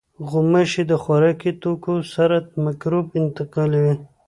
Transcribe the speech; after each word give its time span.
غوماشې 0.29 0.83
د 0.91 0.93
خوراکي 1.03 1.51
توکو 1.61 1.93
سره 2.13 2.35
مکروب 2.63 3.07
انتقالوي. 3.21 3.95